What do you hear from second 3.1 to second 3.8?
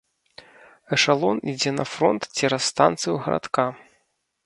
гарадка.